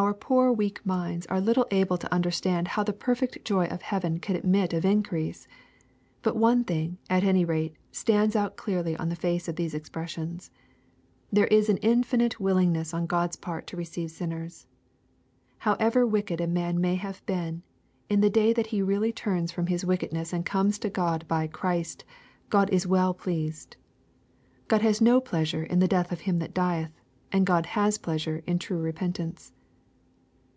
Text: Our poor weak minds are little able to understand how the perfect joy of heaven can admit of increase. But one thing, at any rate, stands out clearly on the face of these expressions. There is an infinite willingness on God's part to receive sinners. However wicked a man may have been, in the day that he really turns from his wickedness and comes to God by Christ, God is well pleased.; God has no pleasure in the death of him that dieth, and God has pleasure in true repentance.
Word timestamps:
Our 0.00 0.14
poor 0.14 0.52
weak 0.52 0.86
minds 0.86 1.26
are 1.26 1.40
little 1.40 1.66
able 1.72 1.98
to 1.98 2.14
understand 2.14 2.68
how 2.68 2.84
the 2.84 2.92
perfect 2.92 3.44
joy 3.44 3.64
of 3.64 3.82
heaven 3.82 4.20
can 4.20 4.36
admit 4.36 4.72
of 4.72 4.84
increase. 4.84 5.48
But 6.22 6.36
one 6.36 6.62
thing, 6.62 6.98
at 7.10 7.24
any 7.24 7.44
rate, 7.44 7.74
stands 7.90 8.36
out 8.36 8.56
clearly 8.56 8.96
on 8.96 9.08
the 9.08 9.16
face 9.16 9.48
of 9.48 9.56
these 9.56 9.74
expressions. 9.74 10.52
There 11.32 11.48
is 11.48 11.68
an 11.68 11.78
infinite 11.78 12.38
willingness 12.38 12.94
on 12.94 13.06
God's 13.06 13.34
part 13.34 13.66
to 13.66 13.76
receive 13.76 14.12
sinners. 14.12 14.68
However 15.58 16.06
wicked 16.06 16.40
a 16.40 16.46
man 16.46 16.80
may 16.80 16.94
have 16.94 17.26
been, 17.26 17.64
in 18.08 18.20
the 18.20 18.30
day 18.30 18.52
that 18.52 18.68
he 18.68 18.80
really 18.80 19.10
turns 19.12 19.50
from 19.50 19.66
his 19.66 19.84
wickedness 19.84 20.32
and 20.32 20.46
comes 20.46 20.78
to 20.78 20.90
God 20.90 21.26
by 21.26 21.48
Christ, 21.48 22.04
God 22.50 22.70
is 22.70 22.86
well 22.86 23.14
pleased.; 23.14 23.76
God 24.68 24.80
has 24.82 25.00
no 25.00 25.20
pleasure 25.20 25.64
in 25.64 25.80
the 25.80 25.88
death 25.88 26.12
of 26.12 26.20
him 26.20 26.38
that 26.38 26.54
dieth, 26.54 26.92
and 27.32 27.44
God 27.44 27.66
has 27.66 27.98
pleasure 27.98 28.44
in 28.46 28.60
true 28.60 28.78
repentance. 28.78 29.52